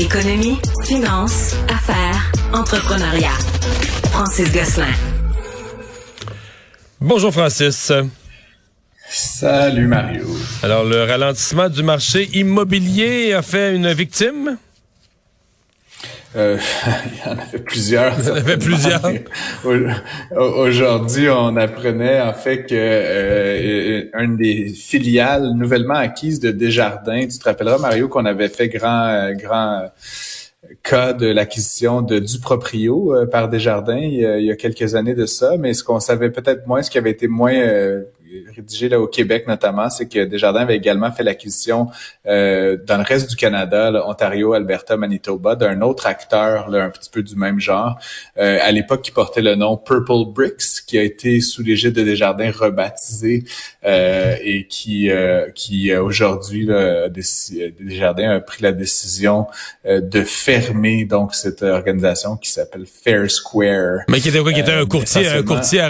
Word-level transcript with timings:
Économie, 0.00 0.56
finance, 0.86 1.54
affaires, 1.68 2.32
entrepreneuriat. 2.54 3.36
Francis 4.10 4.50
Gosselin. 4.50 4.86
Bonjour 7.02 7.30
Francis. 7.30 7.92
Salut 9.10 9.86
Mario. 9.86 10.24
Alors 10.62 10.84
le 10.84 11.04
ralentissement 11.04 11.68
du 11.68 11.82
marché 11.82 12.30
immobilier 12.32 13.34
a 13.34 13.42
fait 13.42 13.74
une 13.74 13.92
victime? 13.92 14.56
Euh, 16.36 16.56
il 17.06 17.18
y 17.18 17.28
en 17.28 17.38
avait 17.38 17.58
plusieurs. 17.58 18.18
Il 18.20 18.26
y 18.26 18.30
en 18.30 18.34
avait 18.36 18.56
plusieurs. 18.56 19.02
Aujourd'hui, 20.36 21.28
on 21.28 21.56
apprenait 21.56 22.20
en 22.20 22.32
fait 22.32 22.66
que 22.66 22.74
euh, 22.74 24.04
une 24.18 24.36
des 24.36 24.68
filiales 24.68 25.50
nouvellement 25.54 25.94
acquises 25.94 26.38
de 26.38 26.50
Desjardins, 26.52 27.26
tu 27.26 27.38
te 27.38 27.44
rappelleras 27.44 27.78
Mario 27.78 28.08
qu'on 28.08 28.26
avait 28.26 28.48
fait 28.48 28.68
grand 28.68 29.06
euh, 29.08 29.32
grand 29.32 29.90
cas 30.84 31.14
de 31.14 31.26
l'acquisition 31.26 32.00
de 32.00 32.20
du 32.20 32.38
proprio 32.38 33.14
euh, 33.14 33.26
par 33.26 33.48
Desjardins 33.48 33.96
il 33.96 34.20
y, 34.20 34.26
a, 34.26 34.38
il 34.38 34.44
y, 34.44 34.52
a, 34.52 34.56
quelques 34.56 34.94
années 34.94 35.14
de 35.14 35.26
ça, 35.26 35.56
mais 35.58 35.74
ce 35.74 35.82
qu'on 35.82 35.98
savait 35.98 36.30
peut-être 36.30 36.66
moins, 36.66 36.82
ce 36.82 36.90
qui 36.90 36.98
avait 36.98 37.10
été 37.10 37.26
moins 37.26 37.54
rédigé 38.54 38.88
là 38.88 39.00
au 39.00 39.06
Québec 39.06 39.46
notamment, 39.46 39.90
c'est 39.90 40.08
que 40.08 40.24
Desjardins 40.24 40.60
avait 40.60 40.76
également 40.76 41.10
fait 41.12 41.22
l'acquisition 41.22 41.88
euh, 42.26 42.76
dans 42.86 42.96
le 42.96 43.02
reste 43.02 43.30
du 43.30 43.36
Canada, 43.36 43.90
là, 43.90 44.08
Ontario, 44.08 44.52
Alberta, 44.52 44.96
Manitoba, 44.96 45.56
d'un 45.56 45.80
autre 45.82 46.06
acteur 46.06 46.68
là, 46.68 46.84
un 46.84 46.90
petit 46.90 47.10
peu 47.10 47.22
du 47.22 47.36
même 47.36 47.60
genre, 47.60 47.98
euh, 48.38 48.58
à 48.62 48.70
l'époque 48.72 49.02
qui 49.02 49.10
portait 49.10 49.42
le 49.42 49.54
nom 49.54 49.76
Purple 49.76 50.32
Bricks, 50.32 50.84
qui 50.86 50.98
a 50.98 51.02
été 51.02 51.40
sous 51.40 51.62
l'égide 51.62 51.92
de 51.92 52.02
Desjardins 52.02 52.50
rebaptisé 52.50 53.44
euh, 53.84 54.36
et 54.42 54.66
qui 54.66 55.10
euh, 55.10 55.50
qui 55.54 55.90
euh, 55.90 56.02
aujourd'hui 56.02 56.68
Desjardins 57.80 58.30
a 58.30 58.40
pris 58.40 58.62
la 58.62 58.72
décision 58.72 59.46
euh, 59.86 60.00
de 60.00 60.22
fermer 60.22 61.04
donc 61.04 61.34
cette 61.34 61.62
organisation 61.62 62.36
qui 62.36 62.50
s'appelle 62.50 62.86
Fair 62.86 63.30
Square. 63.30 64.00
Mais 64.08 64.20
qui 64.20 64.28
était 64.28 64.40
quoi, 64.40 64.52
qui 64.52 64.60
était 64.60 64.72
un 64.72 64.86
courtier, 64.86 65.28
un 65.28 65.42
courtier 65.42 65.80
à 65.80 65.88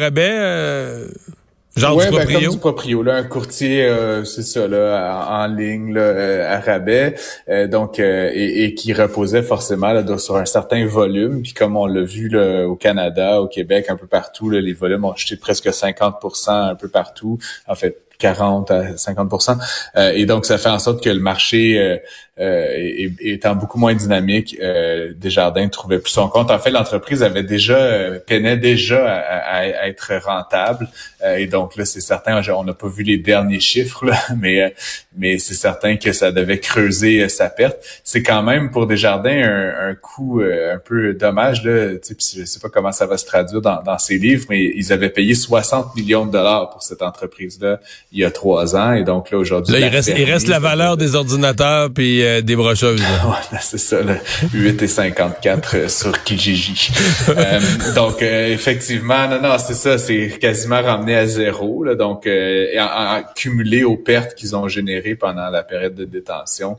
Genre 1.76 1.96
ouais, 1.96 2.06
du 2.06 2.10
proprio? 2.10 2.38
Ben, 2.38 2.44
comme 2.44 2.54
du 2.54 2.58
proprio, 2.58 3.02
là, 3.02 3.14
un 3.14 3.22
courtier, 3.22 3.84
euh, 3.84 4.24
c'est 4.24 4.42
ça, 4.42 4.66
là, 4.66 5.26
en, 5.30 5.46
ligne, 5.46 5.94
là, 5.94 6.00
euh, 6.00 6.56
à 6.56 6.58
rabais, 6.58 7.14
euh, 7.48 7.68
donc, 7.68 8.00
et, 8.00 8.64
et, 8.64 8.74
qui 8.74 8.92
reposait 8.92 9.42
forcément 9.42 9.92
là, 9.92 10.18
sur 10.18 10.36
un 10.36 10.46
certain 10.46 10.84
volume. 10.86 11.42
Puis 11.42 11.52
comme 11.52 11.76
on 11.76 11.86
l'a 11.86 12.02
vu 12.02 12.28
là, 12.28 12.66
au 12.66 12.74
Canada, 12.74 13.40
au 13.40 13.46
Québec, 13.46 13.86
un 13.88 13.96
peu 13.96 14.08
partout, 14.08 14.50
là, 14.50 14.60
les 14.60 14.72
volumes 14.72 15.04
ont 15.04 15.14
jeté 15.14 15.36
presque 15.36 15.68
50% 15.68 16.50
un 16.50 16.74
peu 16.74 16.88
partout. 16.88 17.38
En 17.68 17.76
fait, 17.76 17.98
40 18.20 18.70
à 18.70 18.96
50 18.96 19.48
euh, 19.96 20.12
Et 20.14 20.26
donc, 20.26 20.46
ça 20.46 20.58
fait 20.58 20.68
en 20.68 20.78
sorte 20.78 21.02
que 21.02 21.10
le 21.10 21.18
marché 21.18 21.78
euh, 21.78 21.96
euh 22.38 23.08
étant 23.20 23.54
beaucoup 23.54 23.78
moins 23.78 23.94
dynamique, 23.94 24.56
euh, 24.62 25.12
Desjardins 25.16 25.68
trouvait 25.68 25.98
plus 25.98 26.12
son 26.12 26.28
compte. 26.28 26.50
En 26.50 26.58
fait, 26.58 26.70
l'entreprise 26.70 27.22
avait 27.22 27.42
déjà 27.42 27.76
euh, 27.76 28.18
peinait 28.24 28.56
déjà 28.56 29.04
à, 29.06 29.66
être 29.88 30.12
rentable. 30.24 30.88
et 31.36 31.46
donc 31.46 31.76
là, 31.76 31.84
c'est 31.84 32.00
certain, 32.00 32.40
on 32.54 32.64
n'a 32.64 32.74
pas 32.74 32.88
vu 32.88 33.02
les 33.02 33.18
derniers 33.18 33.60
chiffres, 33.60 34.06
là, 34.06 34.16
mais 34.38 34.74
mais 35.16 35.38
c'est 35.38 35.54
certain 35.54 35.96
que 35.96 36.12
ça 36.12 36.30
devait 36.30 36.60
creuser 36.60 37.28
sa 37.28 37.48
perte. 37.50 37.78
C'est 38.04 38.22
quand 38.22 38.42
même 38.42 38.70
pour 38.70 38.86
Desjardins 38.86 39.42
un, 39.42 39.90
un 39.90 39.94
coût 39.94 40.40
un 40.40 40.78
peu 40.78 41.14
dommage. 41.14 41.64
Là, 41.64 41.94
je 41.94 42.44
sais 42.44 42.60
pas 42.60 42.68
comment 42.68 42.92
ça 42.92 43.06
va 43.06 43.16
se 43.16 43.26
traduire 43.26 43.60
dans, 43.60 43.82
dans 43.82 43.98
ces 43.98 44.18
livres, 44.18 44.46
mais 44.48 44.72
ils 44.74 44.92
avaient 44.92 45.10
payé 45.10 45.34
60 45.34 45.96
millions 45.96 46.26
de 46.26 46.32
dollars 46.32 46.70
pour 46.70 46.82
cette 46.82 47.02
entreprise-là 47.02 47.80
il 48.12 48.18
y 48.18 48.24
a 48.24 48.30
trois 48.30 48.74
ans. 48.74 48.92
Et 48.92 49.04
donc 49.04 49.30
là, 49.30 49.38
aujourd'hui... 49.38 49.72
Là, 49.72 49.86
il 49.86 49.88
reste, 49.88 50.12
il 50.16 50.24
reste 50.24 50.48
la 50.48 50.58
valeur 50.58 50.96
des 50.96 51.14
ordinateurs 51.14 51.90
puis 51.92 52.24
euh, 52.24 52.40
des 52.42 52.56
brocheuses. 52.56 53.00
ouais, 53.24 53.58
c'est 53.60 53.78
ça, 53.78 54.02
là, 54.02 54.14
8 54.52 54.82
et 54.82 54.88
54 54.88 55.76
euh, 55.76 55.88
sur 55.88 56.24
Kijiji. 56.24 56.90
euh, 57.28 57.60
donc, 57.94 58.22
euh, 58.22 58.52
effectivement, 58.52 59.28
non, 59.28 59.40
non, 59.40 59.56
c'est 59.58 59.74
ça, 59.74 59.96
c'est 59.96 60.38
quasiment 60.40 60.82
ramené 60.82 61.14
à 61.14 61.26
zéro. 61.26 61.84
Là, 61.84 61.94
donc, 61.94 62.26
en, 62.26 63.22
cumulé 63.36 63.84
aux 63.84 63.96
pertes 63.96 64.34
qu'ils 64.34 64.56
ont 64.56 64.66
générées 64.66 65.14
pendant 65.14 65.48
la 65.48 65.62
période 65.62 65.94
de 65.94 66.04
détention, 66.04 66.78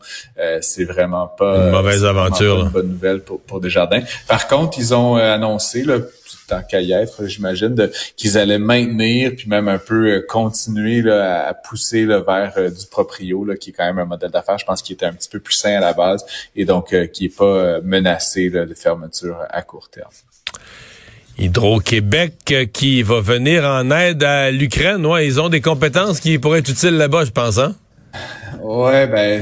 c'est 0.62 0.86
vraiment 0.86 1.28
pas... 1.28 1.68
Une 1.68 1.72
mauvaise 1.72 2.04
aventure. 2.04 2.64
une 2.64 2.70
bonne 2.70 2.90
nouvelle 2.90 3.22
pour, 3.22 3.40
pour 3.42 3.62
Desjardins. 3.62 4.02
Par 4.28 4.48
contre, 4.48 4.78
ils 4.80 4.94
ont 4.94 5.16
annoncé... 5.16 5.84
Là, 5.84 5.98
tant 6.52 6.62
qu'à 6.64 6.82
j'imagine, 6.82 7.90
qu'ils 8.18 8.38
allaient 8.38 8.60
maintenir 8.60 9.32
puis 9.38 9.48
même 9.48 9.70
un 9.70 9.78
peu 9.78 10.08
euh, 10.08 10.26
continuer 10.28 11.10
à 11.10 11.54
pousser 11.54 12.06
vers 12.06 12.54
euh, 12.58 12.70
du 12.70 12.86
proprio, 12.90 13.48
qui 13.60 13.70
est 13.70 13.74
quand 13.74 13.86
même 13.86 14.00
un 14.00 14.06
modèle 14.06 14.32
d'affaires, 14.32 14.58
je 14.58 14.66
pense, 14.66 14.82
qui 14.82 14.94
était 14.94 15.06
un 15.06 15.14
petit 15.14 15.30
peu 15.30 15.40
plus 15.40 15.54
sain 15.54 15.78
à 15.78 15.80
la 15.80 15.94
base 15.94 16.26
et 16.56 16.66
donc 16.66 16.94
euh, 16.94 17.08
qui 17.08 17.26
est 17.26 17.38
pas 17.38 17.80
menacé 17.82 18.50
de 18.50 18.74
fermeture 18.74 19.38
à 19.50 19.62
court 19.62 19.90
terme. 19.90 20.12
Hydro-Québec 21.38 22.72
qui 22.74 23.02
va 23.04 23.22
venir 23.22 23.64
en 23.64 23.90
aide 23.92 24.24
à 24.24 24.52
l'Ukraine. 24.52 25.08
Ils 25.22 25.40
ont 25.40 25.50
des 25.50 25.62
compétences 25.62 26.20
qui 26.20 26.38
pourraient 26.38 26.60
être 26.60 26.70
utiles 26.70 26.98
là-bas, 26.98 27.26
je 27.26 27.32
pense. 27.32 27.58
Hein? 27.58 27.76
Ouais, 28.60 29.08
ben, 29.08 29.42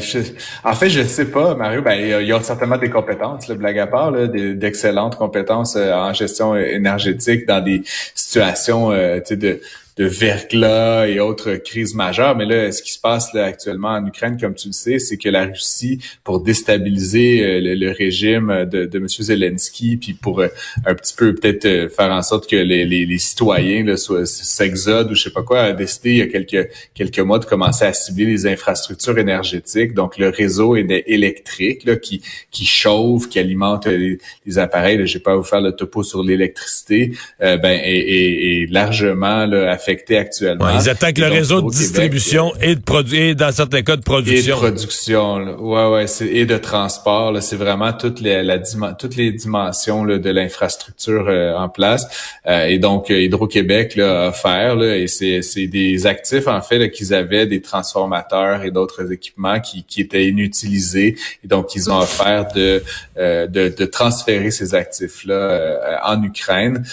en 0.64 0.74
fait, 0.74 0.90
je 0.90 1.02
sais 1.03 1.25
pas, 1.25 1.56
Mario. 1.56 1.81
Ben, 1.81 1.94
il 1.94 2.28
y, 2.28 2.31
a 2.31 2.42
certainement 2.42 2.78
des 2.78 2.90
compétences, 2.90 3.47
le 3.47 3.56
blague 3.56 3.80
à 3.80 3.88
part, 3.88 4.12
d'excellentes 4.12 5.16
compétences 5.16 5.75
euh, 5.75 5.94
en 5.94 6.14
gestion 6.14 6.56
énergétique 6.56 7.48
dans 7.48 7.64
des 7.64 7.81
situations, 8.14 8.92
euh, 8.92 9.19
tu 9.19 9.30
sais, 9.30 9.36
de 9.38 9.62
de 10.00 10.06
verglas 10.06 11.08
et 11.08 11.20
autres 11.20 11.56
crises 11.56 11.94
majeures. 11.94 12.36
Mais 12.38 12.46
là, 12.46 12.72
ce 12.72 12.82
qui 12.82 12.94
se 12.94 13.00
passe 13.00 13.34
là, 13.34 13.44
actuellement 13.44 13.90
en 13.90 14.06
Ukraine, 14.06 14.38
comme 14.40 14.56
tu 14.56 14.70
le 14.70 14.74
sais, 14.74 14.98
c'est 14.98 15.18
que 15.18 15.28
la 15.28 15.44
Russie, 15.48 16.00
pour 16.24 16.40
déstabiliser 16.40 17.44
euh, 17.44 17.76
le, 17.76 17.92
régime 17.92 18.66
de, 18.72 18.86
de 18.86 18.98
M. 18.98 19.08
Zelensky, 19.10 19.98
puis 19.98 20.14
pour 20.14 20.40
euh, 20.40 20.48
un 20.86 20.96
petit 20.96 21.14
peu 21.14 21.36
peut-être 21.36 21.66
euh, 21.66 21.90
faire 21.90 22.12
en 22.12 22.22
sorte 22.22 22.50
que 22.50 22.56
les, 22.56 22.86
les, 22.86 23.06
les 23.06 23.18
citoyens 23.18 23.86
s'exodent 23.98 25.12
ou 25.12 25.16
je 25.16 25.24
sais 25.24 25.32
pas 25.32 25.44
quoi, 25.44 25.64
a 25.64 25.74
décidé 25.74 26.12
il 26.12 26.18
y 26.18 26.22
a 26.22 26.28
quelques, 26.28 26.70
quelques 26.94 27.20
mois 27.20 27.40
de 27.40 27.46
commencer 27.46 27.84
à 27.84 27.92
cibler 27.92 28.26
les 28.26 28.48
infrastructures 28.48 29.18
énergétiques, 29.20 29.94
donc 29.94 30.18
le 30.18 30.30
réseau 30.30 30.78
électrique 30.78 31.84
là, 31.84 31.98
qui, 31.98 32.22
qui 32.52 32.66
chauffe, 32.66 33.28
qui 33.28 33.38
alimente 33.38 33.86
les, 33.86 34.18
appareils. 34.58 35.06
Je 35.06 35.16
vais 35.16 35.24
pas 35.24 35.36
vous 35.36 35.44
faire 35.44 35.62
le 35.62 35.74
topo 35.74 36.04
sur 36.04 36.24
l'électricité, 36.24 37.12
ben, 37.40 37.80
est, 37.84 38.66
largement 38.72 39.46
là, 39.46 39.72
actuellement. 40.18 40.70
ils 40.80 40.90
attaquent 40.90 41.18
le 41.18 41.28
réseau 41.28 41.62
de 41.62 41.70
distribution 41.70 42.54
et 42.62 42.76
de 42.76 42.82
produits, 42.82 43.36
dans 43.36 43.52
certains 43.52 43.82
cas 43.82 43.96
de 43.96 44.02
production. 44.02 44.58
Et 44.58 44.60
de 44.60 44.68
production, 44.68 45.40
là. 45.40 45.56
ouais, 45.60 46.06
ouais, 46.06 46.06
et 46.22 46.46
de 46.46 46.58
transport. 46.58 47.36
C'est 47.42 47.56
vraiment 47.56 47.94
toutes 47.94 48.22
les, 48.22 48.44
la, 48.44 48.60
toutes 48.60 49.16
les 49.16 49.32
dimensions 49.32 50.04
là, 50.04 50.18
de 50.18 50.30
l'infrastructure 50.30 51.28
euh, 51.28 51.54
en 51.56 51.70
place. 51.70 52.08
Euh, 52.48 52.66
et 52.66 52.80
donc, 52.80 53.12
euh, 53.12 53.22
Hydro-Québec 53.22 53.96
là, 53.96 54.26
a 54.26 54.30
offert, 54.30 54.76
là, 54.76 54.98
et 54.98 55.08
c'est 55.08 55.68
des 55.68 56.08
actifs 56.08 56.48
en 56.48 56.62
fait 56.62 56.90
qu'ils 56.92 57.14
avaient, 57.14 57.46
des 57.46 57.62
transformateurs 57.62 58.64
et 58.64 58.72
d'autres 58.72 59.12
équipements 59.12 59.60
qui, 59.60 59.84
qui 59.84 60.02
étaient 60.02 60.28
inutilisés. 60.28 61.16
Et 61.44 61.48
donc, 61.48 61.75
ils 61.75 61.90
ont 61.90 62.00
offert 62.00 62.48
de, 62.54 62.84
de, 63.18 63.48
de, 63.48 63.86
transférer 63.86 64.52
ces 64.52 64.75
actifs-là 64.75 66.00
en 66.04 66.22
Ukraine. 66.24 66.86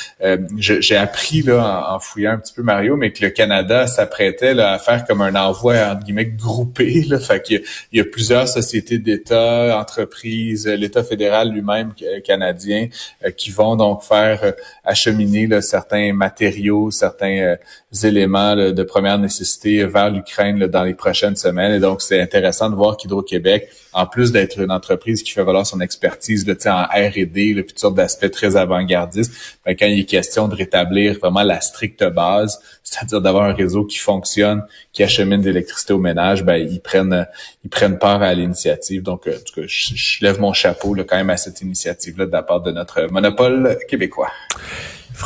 J'ai 0.57 0.97
appris 0.97 1.43
là, 1.43 1.87
en, 1.91 1.95
en 1.97 2.01
fouillant 2.01 2.33
un 2.33 2.39
petit 2.39 2.55
peu 2.55 2.63
Mario, 2.63 2.86
mais 2.95 3.13
que 3.13 3.25
le 3.25 3.31
Canada 3.31 3.87
s'apprêtait 3.87 4.59
à 4.61 4.79
faire 4.79 5.05
comme 5.05 5.23
un 5.23 5.35
envoi 5.35 5.77
entre 5.91 6.05
guillemets 6.05 6.27
groupé. 6.27 7.03
Là. 7.09 7.19
Fait 7.19 7.43
qu'il 7.43 7.63
y, 7.93 8.01
a, 8.01 8.05
plusieurs 8.05 8.47
sociétés 8.47 8.99
d'État, 8.99 9.79
entreprises, 9.79 10.67
l'État 10.67 11.03
fédéral 11.03 11.51
lui-même 11.51 11.93
euh, 12.03 12.21
canadien, 12.21 12.89
euh, 13.25 13.31
qui 13.31 13.51
vont 13.51 13.77
donc 13.77 14.03
faire 14.03 14.41
euh, 14.45 14.53
acheminer 14.85 15.47
là, 15.47 15.63
certains 15.63 16.13
matériaux, 16.13 16.91
certains 16.91 17.57
éléments 18.05 18.55
de 18.57 18.83
première 18.83 19.19
nécessité 19.19 19.85
vers 19.85 20.11
l'Ukraine 20.11 20.67
dans 20.67 20.85
les 20.85 20.95
prochaines 20.95 21.37
semaines. 21.37 21.73
Et 21.73 21.81
donc, 21.81 22.03
c'est 22.03 22.21
intéressant 22.21 22.71
de 22.71 22.75
voir 22.75 22.97
qu'Hydro-Québec, 22.97 23.69
en 23.93 24.07
plus 24.07 24.33
d'être 24.33 24.61
une 24.61 24.71
entreprise 24.71 25.23
qui 25.23 25.33
fait 25.33 25.43
valoir 25.43 25.67
son 25.67 25.81
expertise 25.81 26.47
là, 26.47 26.55
en 26.67 26.83
R&D, 26.83 27.65
toutes 27.67 27.79
sortes 27.79 27.95
d'aspects 27.95 28.31
très 28.31 28.57
avant-gardistes, 28.57 29.33
ben, 29.65 29.75
quand 29.75 29.87
il 29.87 30.01
est 30.01 30.05
question 30.05 30.49
de 30.49 30.55
rétablir 30.55 31.19
vraiment 31.19 31.43
la 31.43 31.61
stricte 31.61 32.05
base, 32.05 32.61
c'est-à-dire 32.83 33.21
d'avoir 33.21 33.45
un 33.45 33.53
réseau 33.53 33.85
qui 33.85 33.99
fonctionne, 33.99 34.65
qui 34.93 35.03
achemine 35.03 35.41
de 35.41 35.47
l'électricité 35.47 35.93
au 35.93 35.99
ménage, 35.99 36.45
ben 36.45 36.57
ils 36.57 36.81
prennent 36.81 37.27
ils 37.65 37.71
prennent 37.71 37.99
part 37.99 38.23
à 38.23 38.33
l'initiative. 38.35 39.03
Donc, 39.03 39.27
en 39.27 39.33
tout 39.45 39.61
cas, 39.61 39.67
je, 39.67 40.25
lève 40.25 40.41
mon 40.41 40.53
chapeau 40.53 40.95
là, 40.95 41.05
quand 41.05 41.17
même 41.17 41.31
à 41.31 41.37
cette 41.37 41.61
initiative-là 41.61 42.27
de 42.27 42.33
la 42.33 42.43
part 42.43 42.61
de 42.61 42.71
notre 42.71 43.03
monopole 43.11 43.79
québécois. 43.89 44.31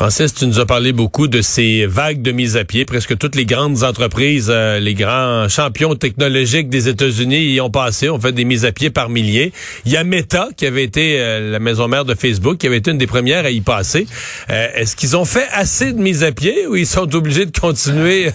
Francis, 0.01 0.33
tu 0.33 0.47
nous 0.47 0.59
as 0.59 0.65
parlé 0.65 0.95
beaucoup 0.95 1.29
de 1.29 1.43
ces 1.43 1.85
vagues 1.85 2.23
de 2.23 2.33
mise 2.33 2.57
à 2.57 2.65
pied. 2.65 2.87
Presque 2.87 3.19
toutes 3.19 3.37
les 3.37 3.45
grandes 3.45 3.83
entreprises, 3.83 4.49
euh, 4.49 4.81
les 4.81 4.95
grands 4.95 5.47
champions 5.51 5.95
technologiques 5.95 6.71
des 6.71 6.89
États-Unis 6.89 7.53
y 7.53 7.61
ont 7.61 7.69
passé, 7.69 8.09
ont 8.09 8.19
fait 8.19 8.33
des 8.33 8.47
mises 8.47 8.65
à 8.65 8.73
pied 8.73 8.89
par 8.89 9.11
milliers. 9.11 9.53
Il 9.85 9.93
y 9.93 9.99
a 9.99 10.05
Meta, 10.05 10.49
qui 10.57 10.65
avait 10.65 10.85
été 10.85 11.21
euh, 11.21 11.51
la 11.51 11.59
maison 11.59 11.87
mère 11.87 12.07
de 12.07 12.15
Facebook, 12.15 12.57
qui 12.57 12.67
avait 12.67 12.79
été 12.79 12.93
une 12.93 12.97
des 12.97 13.07
premières 13.07 13.45
à 13.45 13.51
y 13.51 13.61
passer. 13.61 14.07
Euh, 14.49 14.69
est-ce 14.75 14.97
qu'ils 14.97 15.19
ont 15.19 15.27
fait 15.27 15.47
assez 15.53 15.93
de 15.93 16.01
mises 16.01 16.25
à 16.25 16.33
pied 16.33 16.67
ou 16.67 16.77
ils 16.77 16.87
sont 16.87 17.15
obligés 17.15 17.45
de 17.45 17.59
continuer 17.59 18.31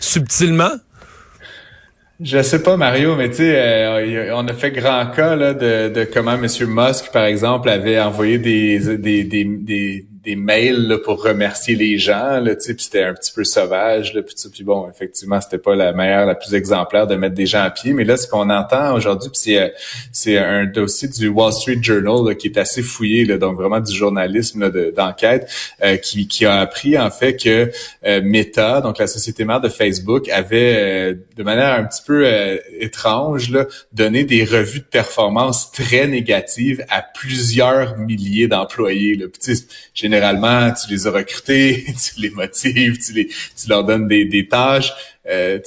subtilement? 0.00 0.72
Je 2.22 2.42
sais 2.42 2.62
pas, 2.62 2.76
Mario, 2.76 3.16
mais 3.16 3.30
tu 3.30 3.36
sais, 3.36 4.30
on 4.34 4.46
a 4.46 4.52
fait 4.52 4.70
grand 4.70 5.06
cas 5.16 5.34
de, 5.34 5.88
de 5.88 6.04
comment 6.04 6.34
M. 6.34 6.42
Musk, 6.42 7.10
par 7.10 7.24
exemple, 7.24 7.70
avait 7.70 7.98
envoyé 7.98 8.36
des 8.36 8.90
des 10.22 10.36
mails 10.36 10.86
là, 10.86 10.98
pour 10.98 11.22
remercier 11.22 11.74
les 11.74 11.96
gens, 11.96 12.40
là, 12.40 12.54
puis 12.54 12.74
c'était 12.78 13.04
un 13.04 13.14
petit 13.14 13.32
peu 13.32 13.42
sauvage, 13.42 14.12
là, 14.12 14.20
puis, 14.22 14.34
puis 14.52 14.64
bon, 14.64 14.86
effectivement, 14.90 15.40
c'était 15.40 15.56
pas 15.56 15.74
la 15.74 15.94
meilleure, 15.94 16.26
la 16.26 16.34
plus 16.34 16.54
exemplaire 16.54 17.06
de 17.06 17.14
mettre 17.14 17.34
des 17.34 17.46
gens 17.46 17.62
à 17.62 17.70
pied, 17.70 17.94
mais 17.94 18.04
là, 18.04 18.18
ce 18.18 18.28
qu'on 18.28 18.50
entend 18.50 18.94
aujourd'hui, 18.94 19.30
c'est 19.32 19.58
euh, 19.58 19.68
c'est 20.12 20.36
un 20.36 20.66
dossier 20.66 21.08
du 21.08 21.28
Wall 21.28 21.52
Street 21.54 21.78
Journal 21.80 22.26
là, 22.26 22.34
qui 22.34 22.48
est 22.48 22.58
assez 22.58 22.82
fouillé, 22.82 23.24
là, 23.24 23.38
donc 23.38 23.56
vraiment 23.56 23.80
du 23.80 23.96
journalisme 23.96 24.70
d'enquête, 24.92 25.50
euh, 25.82 25.96
qui, 25.96 26.28
qui 26.28 26.44
a 26.44 26.60
appris 26.60 26.98
en 26.98 27.10
fait 27.10 27.36
que 27.36 27.70
euh, 28.04 28.20
Meta, 28.22 28.82
donc 28.82 28.98
la 28.98 29.06
société 29.06 29.46
mère 29.46 29.62
de 29.62 29.70
Facebook, 29.70 30.28
avait 30.28 31.14
de 31.36 31.42
manière 31.42 31.72
un 31.72 31.84
petit 31.84 32.02
peu 32.06 32.26
étrange 32.78 33.50
là, 33.50 33.66
donné 33.92 34.24
des 34.24 34.44
revues 34.44 34.80
de 34.80 34.84
performance 34.84 35.72
très 35.72 36.06
négatives 36.06 36.84
à 36.90 37.00
plusieurs 37.02 37.96
milliers 37.96 38.48
d'employés. 38.48 39.14
Là. 39.14 39.26
Puis, 39.28 39.64
généralement, 40.20 40.72
tu 40.72 40.90
les 40.90 41.06
as 41.06 41.10
recrutés, 41.10 41.86
tu 42.14 42.20
les 42.20 42.30
motives, 42.30 42.98
tu, 42.98 43.68
leur 43.68 43.84
donnes 43.84 44.06
des, 44.06 44.24
des 44.26 44.46
tâches. 44.46 44.92
Euh, 45.30 45.58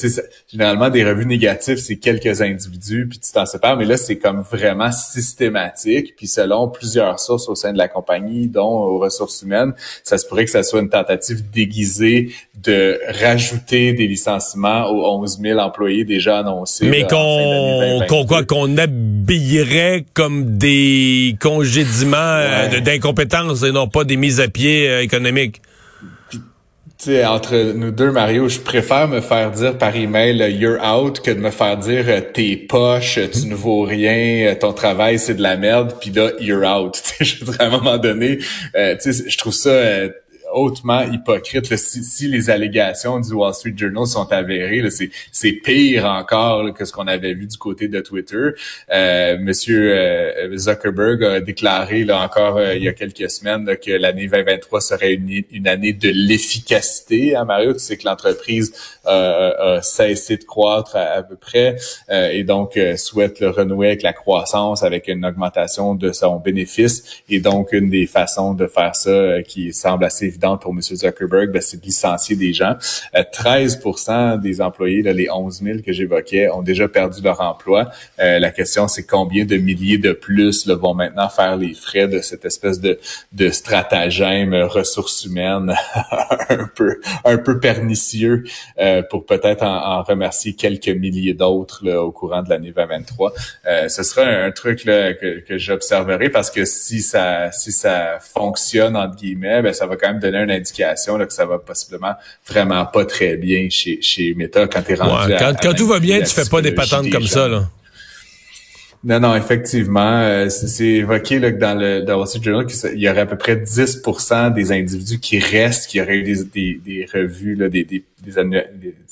généralement, 0.51 0.89
des 0.89 1.05
revues 1.05 1.25
négatives, 1.25 1.77
c'est 1.77 1.95
quelques 1.95 2.41
individus, 2.41 3.07
puis 3.09 3.19
tu 3.19 3.31
t'en 3.31 3.45
sépares, 3.45 3.77
mais 3.77 3.85
là, 3.85 3.97
c'est 3.97 4.17
comme 4.17 4.41
vraiment 4.41 4.91
systématique. 4.91 6.15
Puis 6.17 6.27
selon 6.27 6.67
plusieurs 6.67 7.19
sources 7.19 7.47
au 7.47 7.55
sein 7.55 7.71
de 7.71 7.77
la 7.77 7.87
compagnie, 7.87 8.47
dont 8.47 8.67
aux 8.67 8.99
ressources 8.99 9.41
humaines, 9.41 9.73
ça 10.03 10.17
se 10.17 10.27
pourrait 10.27 10.45
que 10.45 10.51
ça 10.51 10.63
soit 10.63 10.81
une 10.81 10.89
tentative 10.89 11.49
déguisée 11.49 12.31
de 12.61 12.99
rajouter 13.07 13.93
des 13.93 14.07
licenciements 14.07 14.89
aux 14.89 15.21
11 15.21 15.39
000 15.41 15.59
employés 15.59 16.03
déjà 16.03 16.39
annoncés. 16.39 16.87
Mais 16.87 17.07
qu'on 17.07 18.25
quoi 18.27 18.43
qu'on 18.43 18.77
habillerait 18.77 20.05
comme 20.13 20.57
des 20.57 21.35
congédiements 21.39 22.17
euh, 22.17 22.79
d'incompétence 22.81 23.63
et 23.63 23.71
non 23.71 23.87
pas 23.87 24.03
des 24.03 24.17
mises 24.17 24.39
à 24.39 24.47
pied 24.47 24.89
euh, 24.89 25.07
entre 27.09 27.73
nous 27.73 27.91
deux, 27.91 28.11
Mario, 28.11 28.47
je 28.47 28.59
préfère 28.59 29.07
me 29.07 29.19
faire 29.19 29.51
dire 29.51 29.77
par 29.77 29.95
email 29.95 30.41
euh, 30.41 30.49
you're 30.49 30.79
out 30.81 31.19
que 31.19 31.31
de 31.31 31.39
me 31.39 31.51
faire 31.51 31.77
dire 31.77 32.05
euh, 32.07 32.21
t'es 32.21 32.55
poche, 32.55 33.19
tu 33.31 33.47
ne 33.47 33.55
vaux 33.55 33.81
rien, 33.81 34.47
euh, 34.47 34.55
ton 34.55 34.73
travail 34.73 35.19
c'est 35.19 35.33
de 35.33 35.41
la 35.41 35.57
merde, 35.57 35.95
puis 35.99 36.11
là 36.11 36.31
you're 36.39 36.63
out. 36.65 37.01
je 37.19 37.43
à 37.59 37.65
un 37.65 37.69
moment 37.69 37.97
donné, 37.97 38.39
je 38.73 39.37
trouve 39.37 39.53
ça 39.53 39.71
hautement 40.53 41.01
hypocrite. 41.01 41.75
Si, 41.75 42.27
les 42.27 42.49
allégations 42.49 43.19
du 43.19 43.33
Wall 43.33 43.53
Street 43.53 43.73
Journal 43.75 44.05
sont 44.05 44.31
avérées, 44.31 44.83
c'est 45.31 45.51
pire 45.51 46.05
encore 46.05 46.73
que 46.73 46.85
ce 46.85 46.91
qu'on 46.91 47.07
avait 47.07 47.33
vu 47.33 47.47
du 47.47 47.57
côté 47.57 47.87
de 47.87 47.99
Twitter. 47.99 48.49
Euh, 48.91 49.37
Monsieur 49.39 49.93
euh, 49.93 50.57
Zuckerberg 50.57 51.23
a 51.23 51.39
déclaré 51.39 52.03
là, 52.03 52.21
encore 52.21 52.57
euh, 52.57 52.75
il 52.75 52.83
y 52.83 52.87
a 52.87 52.93
quelques 52.93 53.29
semaines 53.29 53.65
que 53.77 53.91
l'année 53.91 54.27
2023 54.27 54.81
serait 54.81 55.13
une, 55.13 55.67
année 55.67 55.93
de 55.93 56.09
l'efficacité. 56.09 57.35
Hein, 57.35 57.45
Mario, 57.45 57.73
tu 57.73 57.79
sais 57.79 57.97
que 57.97 58.05
l'entreprise 58.05 58.73
a 59.05 59.79
cessé 59.81 60.37
de 60.37 60.43
croître 60.43 60.95
à, 60.95 61.23
peu 61.23 61.35
près 61.35 61.75
et 62.09 62.43
donc 62.43 62.79
souhaite 62.95 63.39
le 63.39 63.49
renouer 63.49 63.87
avec 63.87 64.03
la 64.03 64.13
croissance, 64.13 64.83
avec 64.83 65.07
une 65.07 65.25
augmentation 65.25 65.95
de 65.95 66.11
son 66.11 66.37
bénéfice. 66.37 67.21
Et 67.29 67.39
donc, 67.39 67.73
une 67.73 67.89
des 67.89 68.05
façons 68.05 68.53
de 68.53 68.67
faire 68.67 68.95
ça 68.95 69.41
qui 69.43 69.73
semble 69.73 70.05
assez 70.05 70.25
évidente 70.25 70.42
pour 70.61 70.73
M. 70.73 70.81
Zuckerberg, 70.81 71.51
ben, 71.51 71.61
c'est 71.61 71.79
de 71.79 71.85
licencier 71.85 72.35
des 72.35 72.53
gens. 72.53 72.75
13 73.31 73.79
euh, 74.09 74.37
des 74.37 74.61
employés, 74.61 75.01
là, 75.01 75.13
les 75.13 75.29
11 75.29 75.61
000 75.63 75.79
que 75.85 75.93
j'évoquais, 75.93 76.49
ont 76.49 76.61
déjà 76.61 76.87
perdu 76.87 77.21
leur 77.21 77.41
emploi. 77.41 77.89
Euh, 78.19 78.39
la 78.39 78.51
question, 78.51 78.87
c'est 78.87 79.05
combien 79.05 79.45
de 79.45 79.55
milliers 79.57 79.97
de 79.97 80.11
plus 80.11 80.65
là, 80.65 80.75
vont 80.75 80.93
maintenant 80.93 81.29
faire 81.29 81.55
les 81.55 81.73
frais 81.73 82.07
de 82.07 82.19
cette 82.19 82.45
espèce 82.45 82.79
de, 82.79 82.99
de 83.31 83.49
stratagème 83.49 84.53
ressources 84.53 85.25
humaines 85.25 85.73
un 86.49 86.69
peu 86.75 86.99
un 87.23 87.37
peu 87.37 87.59
pernicieux 87.59 88.43
euh, 88.79 89.01
pour 89.09 89.25
peut-être 89.25 89.63
en, 89.63 90.03
remercier 90.03 90.53
quelques 90.53 90.89
milliers 90.89 91.33
d'autres 91.33 91.89
au 91.89 92.11
courant 92.11 92.43
de 92.43 92.49
l'année 92.49 92.71
2023. 92.71 93.33
ce 93.87 94.03
sera 94.03 94.23
un, 94.25 94.51
truc 94.51 94.83
là, 94.83 95.13
que, 95.13 95.39
que 95.39 95.57
j'observerai 95.57 96.29
parce 96.29 96.51
que 96.51 96.65
si 96.65 97.01
ça 97.01 97.51
si 97.51 97.71
ça 97.71 98.19
fonctionne 98.19 98.97
entre 98.97 99.15
guillemets, 99.15 99.61
ben, 99.61 99.73
ça 99.73 99.85
va 99.85 99.95
quand 99.95 100.07
même 100.07 100.19
donner 100.19 100.32
une 100.41 100.51
indication 100.51 101.17
là, 101.17 101.25
que 101.25 101.33
ça 101.33 101.45
va 101.45 101.59
possiblement 101.59 102.13
vraiment 102.47 102.85
pas 102.85 103.05
très 103.05 103.37
bien 103.37 103.67
chez, 103.69 104.01
chez 104.01 104.33
Meta 104.33 104.67
quand 104.67 104.81
tu 104.81 104.93
es 104.93 104.95
rendu 104.95 105.33
Quand, 105.61 105.73
tout 105.73 105.87
va 105.87 105.99
bien, 105.99 106.19
tu 106.19 106.33
fais 106.33 106.49
pas 106.49 106.61
des 106.61 106.71
patentes 106.71 107.09
comme 107.11 107.27
ça. 107.27 107.47
Là. 107.47 107.69
Non, 109.05 109.19
non, 109.19 109.35
effectivement, 109.35 110.21
euh, 110.21 110.47
c'est 110.47 110.85
évoqué 110.85 111.37
là, 111.37 111.51
que 111.51 111.59
dans 111.59 111.77
le 111.77 112.01
dans 112.03 112.17
Wall 112.17 112.27
Street 112.27 112.41
Journal 112.41 112.65
qu'il 112.65 112.99
y 112.99 113.09
aurait 113.09 113.21
à 113.21 113.25
peu 113.25 113.37
près 113.37 113.57
10% 113.57 114.53
des 114.53 114.71
individus 114.71 115.19
qui 115.19 115.39
restent, 115.39 115.89
qui 115.89 115.99
auraient 115.99 116.15
eu 116.15 116.23
des, 116.23 116.45
des, 116.45 116.79
des 116.85 117.05
revues, 117.13 117.55
là, 117.55 117.67
des, 117.67 117.83
des, 117.83 118.05
des, 118.25 118.39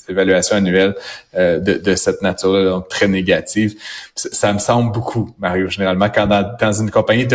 évaluations 0.08 0.56
annuelles 0.56 0.94
euh, 1.34 1.58
de, 1.58 1.74
de, 1.74 1.94
cette 1.94 2.22
nature-là, 2.22 2.70
donc 2.70 2.88
très 2.88 3.06
négatives. 3.06 3.74
Ça, 4.14 4.52
me 4.54 4.58
semble 4.58 4.92
beaucoup, 4.92 5.34
Mario, 5.38 5.68
généralement, 5.68 6.08
quand 6.08 6.26
dans, 6.26 6.56
dans 6.58 6.72
une 6.72 6.90
compagnie, 6.90 7.26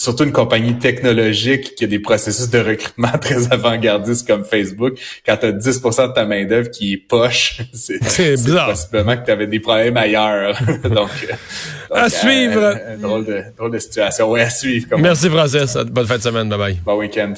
surtout 0.00 0.24
une 0.24 0.32
compagnie 0.32 0.78
technologique 0.78 1.74
qui 1.74 1.84
a 1.84 1.86
des 1.86 1.98
processus 1.98 2.48
de 2.48 2.58
recrutement 2.58 3.12
très 3.20 3.52
avant-gardistes 3.52 4.26
comme 4.26 4.44
Facebook, 4.44 4.98
quand 5.26 5.36
tu 5.36 5.46
as 5.46 5.52
10% 5.52 6.08
de 6.08 6.12
ta 6.14 6.24
main-d'œuvre 6.24 6.70
qui 6.70 6.94
est 6.94 6.96
poche, 6.96 7.60
c'est 7.72 7.98
bizarre. 8.32 8.70
possiblement 8.70 9.16
que 9.16 9.26
tu 9.26 9.30
avais 9.30 9.46
des 9.46 9.60
problèmes 9.60 9.96
ailleurs. 9.98 10.58
donc, 10.84 11.10
à 11.90 12.08
suivre. 12.08 12.74
drôle, 12.98 13.26
de, 13.26 13.42
drôle 13.56 13.72
de 13.72 13.78
situation. 13.78 14.30
Oui, 14.30 14.40
à 14.40 14.48
suivre. 14.48 14.96
Merci, 14.98 15.28
Francis. 15.28 15.76
Bonne 15.76 16.06
fin 16.06 16.16
de 16.16 16.22
semaine. 16.22 16.48
Bye 16.48 16.58
bye. 16.58 16.76
Bon 16.84 16.96
week-end. 16.96 17.34